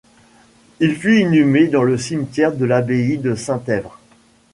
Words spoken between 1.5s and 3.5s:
dans le cimetière de l'abbaye de